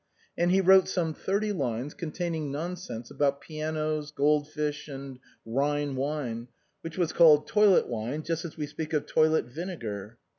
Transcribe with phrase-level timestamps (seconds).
[0.35, 6.47] And he wrote some thirty lines containing nonsense about pianos, gold fish and Ehine wine,
[6.81, 10.17] which was called a toilet wine just as we speak of toilet vinegar.